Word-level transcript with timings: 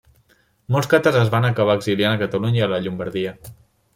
Molts 0.75 0.87
càtars 0.93 1.17
es 1.19 1.29
van 1.33 1.45
acabar 1.51 1.75
exiliant 1.81 2.15
a 2.17 2.21
Catalunya 2.23 2.61
i 2.61 2.63
a 2.69 2.73
la 2.75 2.83
Llombardia. 2.87 3.35